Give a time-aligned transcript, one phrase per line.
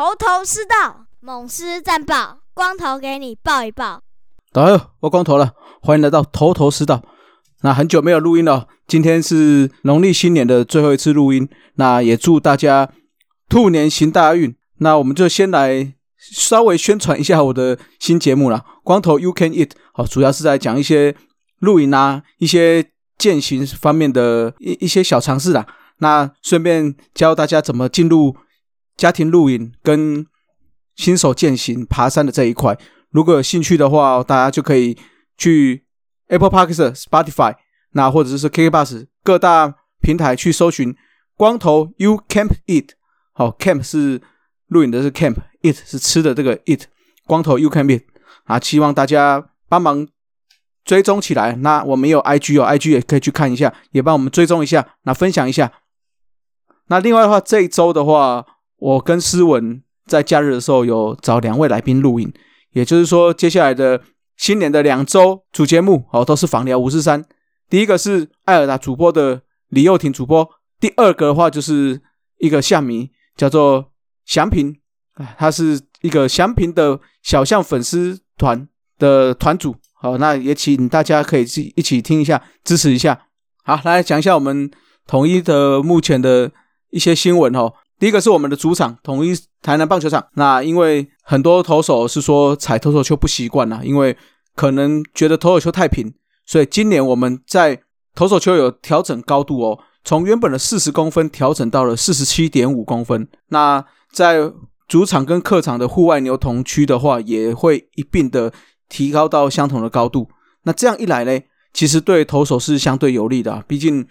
[0.00, 4.00] 头头是道，猛狮战报，光头给你报一报。
[4.50, 7.02] 大家好，我光头了，欢迎来到头头是道。
[7.60, 11.46] 那很久没有录音了，今天是农历新年的最后一次录音。
[11.74, 12.90] 那也祝大家
[13.50, 14.56] 兔年行大运。
[14.78, 19.72] 那我们就先来稍微宣传一下我的新节目了，光头 You Can Eat。
[19.92, 21.14] 好，主要是在讲一些
[21.58, 22.86] 露营啊，一些
[23.18, 25.66] 践行方面的一一些小尝试啦。
[25.98, 28.34] 那顺便教大家怎么进入
[29.00, 30.26] 家庭露营跟
[30.94, 32.76] 新手践行爬山的这一块。
[33.08, 34.98] 如果有兴趣的话，大家就可以
[35.38, 35.86] 去
[36.26, 37.54] Apple parker Spotify
[37.92, 40.94] 那或者是 KKBus 各大平台去搜寻
[41.34, 42.90] “光头 You Camp Eat”。
[43.32, 44.20] 好，Camp 是
[44.66, 46.82] 露营的，是 Camp；Eat 是吃的，这个 Eat。
[47.24, 48.02] 光头 You Camp Eat
[48.44, 50.06] 啊，希望大家帮忙
[50.84, 51.56] 追踪起来。
[51.56, 55.72] 那我们有 IG 哦，IG 也可以去看一下，也帮我们追踪一下，那分享一下。
[56.88, 58.44] 那另外的话，这一周的话，
[58.80, 62.32] 我跟思文在假日的时候有找两位来宾录影，
[62.72, 64.02] 也就是说，接下来的
[64.36, 67.24] 新年的两周主节目哦，都是访聊五四三。
[67.68, 70.48] 第一个是艾尔达主播的李幼廷主播，
[70.80, 72.00] 第二个的话就是
[72.38, 73.92] 一个象迷叫做
[74.24, 74.74] 祥平，
[75.14, 78.66] 啊，他是一个祥平的小象粉丝团
[78.98, 79.76] 的团主。
[79.94, 81.42] 好，那也请大家可以
[81.76, 83.26] 一起听一下，支持一下。
[83.62, 84.70] 好，来讲一下我们
[85.06, 86.50] 统一的目前的。
[86.92, 90.26] 一些新闻哦，第一个是我们的主场统一台南棒球场。
[90.34, 94.16] 那因为很多投手是说踩投手球不习惯了，因为
[94.56, 96.12] 可能觉得投手球太平，
[96.46, 97.82] 所以今年我们在
[98.14, 103.28] 投手球有调整高度哦，从原本的四十公分调整到了四十七点五公分。
[103.48, 104.50] 那在
[104.88, 108.50] 主场跟客场的户外牛童区的话，也会一并的
[108.88, 110.30] 提高到相同的高度。
[110.62, 111.38] 那这样一来呢，
[111.74, 114.06] 其实对投手是相对有利的，毕竟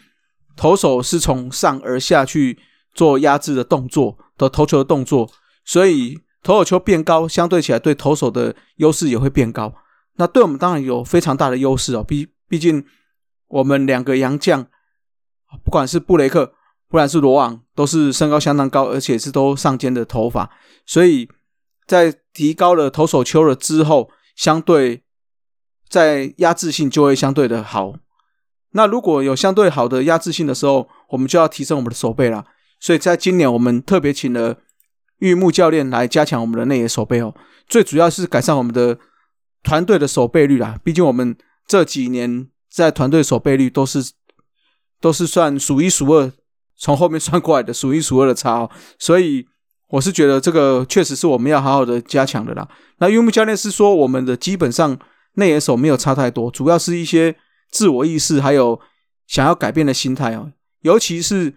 [0.56, 2.60] 投手是从上而下去。
[3.00, 5.32] 做压制的动作的投球的动作，
[5.64, 9.74] 所以投手球变高，相对起来对投手的优势也会变高。
[10.18, 12.86] 那对我们当然有非常大的优势哦，毕毕竟
[13.48, 14.68] 我们两个洋将，
[15.64, 16.48] 不管是布雷克，
[16.90, 20.52] 不管是罗昂，都是身高相当高，而且是都上肩的头发，
[20.86, 21.30] 所以
[21.88, 25.04] 在提高了投手球了之后，相对
[25.88, 27.94] 在压制性就会相对的好。
[28.72, 32.46] 那如果有相对好的压制性的时候，我们就要提升我们的手背了。
[32.80, 34.58] 所以在今年，我们特别请了
[35.18, 37.36] 玉木教练来加强我们的内野守备哦。
[37.68, 38.98] 最主要是改善我们的
[39.64, 40.80] 团队的守备率啦。
[40.82, 41.36] 毕竟我们
[41.68, 44.14] 这几年在团队守备率都是
[45.02, 46.32] 都是算数一数二，
[46.78, 48.72] 从后面算过来的数一数二的差哦。
[48.98, 49.46] 所以
[49.90, 52.66] 我是觉得这个确实是我们要好好的加强的啦。
[53.00, 54.98] 那玉木教练是说，我们的基本上
[55.34, 57.36] 内野手没有差太多，主要是一些
[57.70, 58.80] 自我意识还有
[59.28, 60.54] 想要改变的心态哦，
[60.84, 61.56] 尤其是。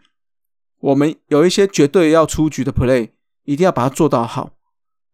[0.83, 3.11] 我们有一些绝对要出局的 play，
[3.45, 4.51] 一定要把它做到好。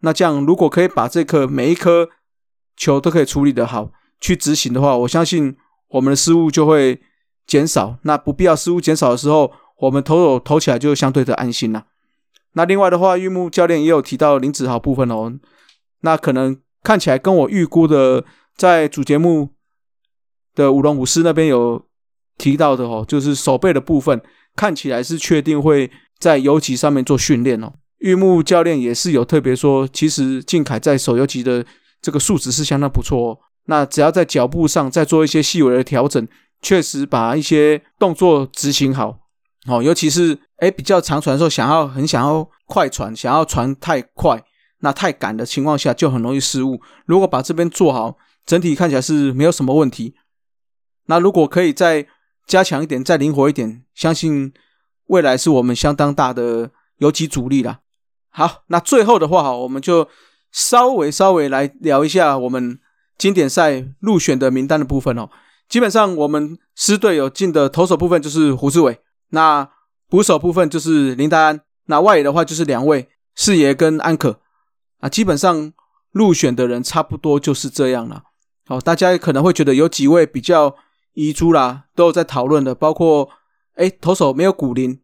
[0.01, 2.09] 那这样，如果可以把这颗每一颗
[2.75, 5.57] 球都可以处理的好，去执行的话，我相信
[5.89, 7.03] 我们的失误就会
[7.47, 7.99] 减少。
[8.03, 11.85] 那不必要失误减少的时候，我们投手投起来就相对的安心了。
[12.53, 15.39] 那另外的话，玉木教练也有提到林子豪部分哦。
[16.01, 18.25] 那可能看起来跟我预估的，
[18.57, 19.51] 在主节目
[20.55, 21.85] 的舞龙舞狮那边有
[22.39, 24.23] 提到的哦，就是手背的部分。
[24.59, 25.89] 看起来是确定会
[26.19, 27.73] 在游击上面做训练哦。
[27.99, 31.65] 玉木教练也是有特别说，其实靖凯在手游击的
[32.03, 33.39] 这个素质是相当不错哦。
[33.67, 36.27] 那只要在脚步上再做一些细微的调整，
[36.61, 39.21] 确实把一些动作执行好
[39.69, 39.81] 哦。
[39.81, 44.43] 尤其是哎比较长传的时候，想要很想要快传，想要传太快，
[44.81, 46.81] 那太赶的情况下就很容易失误。
[47.07, 50.15] 如果把这边做好，整体看起来是没有什么问题。
[51.07, 52.07] 那如果可以在
[52.49, 54.55] 加强一点，再灵活一点，相信
[55.09, 57.81] 未来是我们相当大的游击主力啦。
[58.31, 60.09] 好，那最后的话，我们就
[60.51, 62.81] 稍微稍微来聊一下我们
[63.19, 65.29] 经典赛入选的名单的部分哦。
[65.69, 68.99] 基本上，我们师队有进的投手部分就是胡志伟，
[69.29, 69.69] 那
[70.09, 74.41] 捕手部分就是林丹安，那外野的话就是两位四爷跟安可
[75.01, 75.09] 啊。
[75.11, 75.71] 基本上
[76.13, 78.23] 入选的人差不多就是这样了。
[78.67, 80.75] 好，大家可能会觉得有几位比较。
[81.15, 83.29] 遗珠啦，都有在讨论的，包括
[83.75, 85.01] 哎，投手没有古林，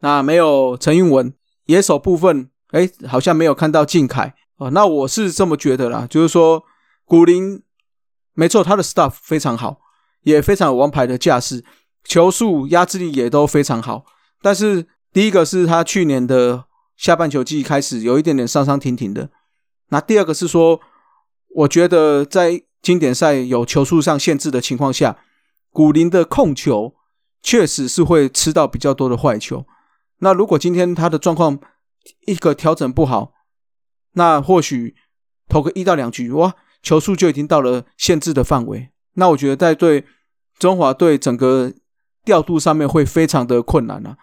[0.00, 1.34] 那没有陈运文，
[1.66, 4.70] 野手部分哎，好像没有看到靖凯哦。
[4.70, 6.64] 那我是这么觉得啦，就是说
[7.04, 7.62] 古林
[8.34, 9.80] 没错，他的 stuff 非常好，
[10.22, 11.64] 也非常有王牌的架势，
[12.02, 14.04] 球速、压制力也都非常好。
[14.40, 16.64] 但是第一个是他去年的
[16.96, 19.30] 下半球季开始有一点点上上停停的，
[19.88, 20.80] 那第二个是说，
[21.54, 25.18] 我觉得在经典赛有球速上限制的情况下。
[25.74, 26.94] 古林的控球
[27.42, 29.66] 确实是会吃到比较多的坏球。
[30.18, 31.58] 那如果今天他的状况
[32.26, 33.32] 一个调整不好，
[34.12, 34.94] 那或许
[35.48, 38.90] 投个一到两局，哇，球速就已经到了限制的范围。
[39.14, 40.04] 那我觉得在对
[40.60, 41.72] 中华队整个
[42.24, 44.16] 调度上面会非常的困难啊。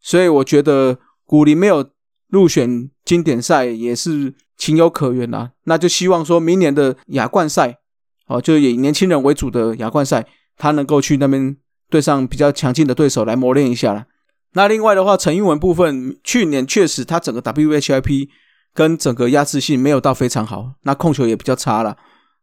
[0.00, 1.90] 所以我觉得古林没有
[2.28, 5.52] 入选经典赛也是情有可原啊。
[5.64, 7.78] 那就希望说明年的亚冠赛，
[8.26, 11.56] 哦，就以年轻人为主的亚冠赛，他能够去那边
[11.90, 14.06] 对上比较强劲的对手来磨练一下了。
[14.52, 18.28] 那另外的话，陈英文部分，去年确实他整个 WHIP
[18.72, 21.96] 跟整个压制性没有到非常好，那控球也比较差了。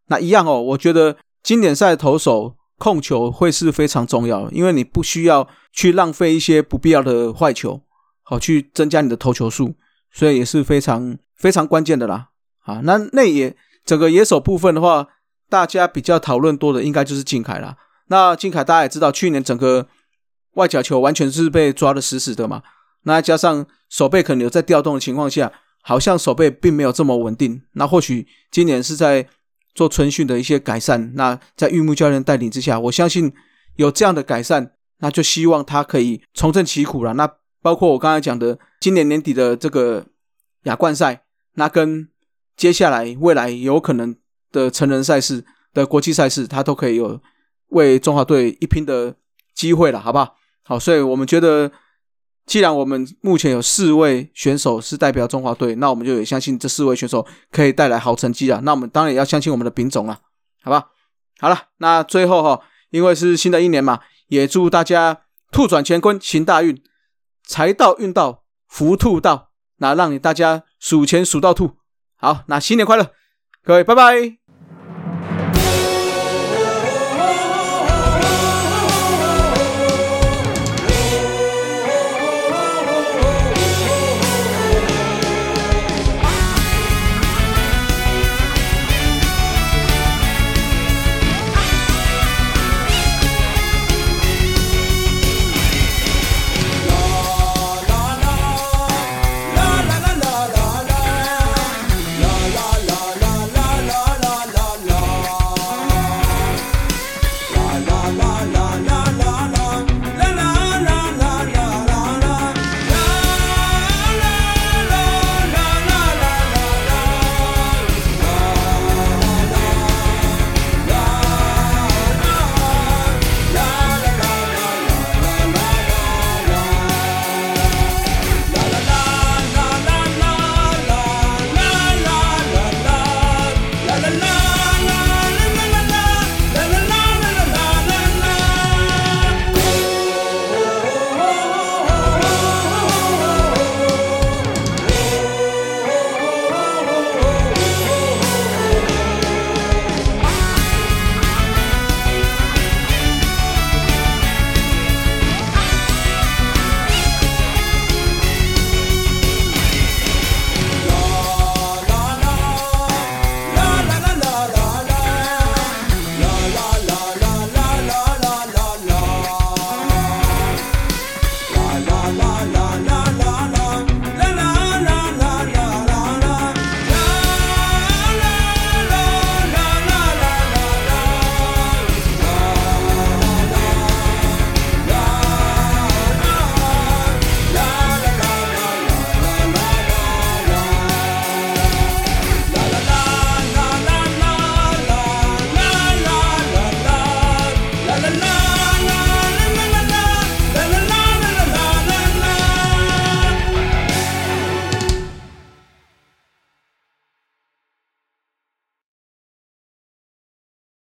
[0.07, 7.81] 那一样哦，我觉得经典赛投手控球会是非常重要，因为你不需要去浪费一些不必要的坏球，
[8.23, 9.75] 好去增加你的投球数，
[10.11, 12.29] 所以也是非常非常关键的啦。
[12.65, 13.55] 啊，那内野
[13.85, 15.07] 整个野手部分的话，
[15.49, 17.77] 大家比较讨论多的应该就是金凯啦。
[18.11, 19.87] 那金凯大家也知道，去年整个
[20.55, 22.61] 外角球完全是被抓的死死的嘛，
[23.03, 25.49] 那加上手背可能有在调动的情况下，
[25.81, 27.61] 好像手背并没有这么稳定。
[27.75, 29.25] 那或许今年是在
[29.73, 33.31] 做春训的一些改善，那在玉木教练带领之下，我相信
[33.77, 37.13] 有这样的改善，那就希望他可以重振旗鼓了。
[37.13, 37.25] 那
[37.61, 40.05] 包括我刚才讲的今年年底的这个
[40.63, 41.23] 亚冠赛，
[41.53, 42.09] 那跟
[42.57, 44.13] 接下来未来有可能
[44.51, 47.21] 的成人赛事的国际赛事，他都可以有
[47.71, 49.15] 为中华队一拼的
[49.53, 50.35] 机会了，好不好？
[50.63, 51.71] 好，所以我们觉得，
[52.45, 58.61] 既然我们目前有四位选手是代表中华队，那我们就也相信这四位选手可以带来好成绩啊。
[58.63, 60.19] 那我们当然也要相信我们的丙种了，
[60.63, 60.89] 好吧？
[61.39, 65.21] 好了，那最后哈，因为是新的一年嘛，也祝大家
[65.51, 66.81] 兔转乾坤，行大运，
[67.43, 71.77] 财到运到，福兔到，那让你大家数钱数到兔。
[72.15, 73.11] 好，那新年快乐，
[73.63, 74.40] 各位，拜拜。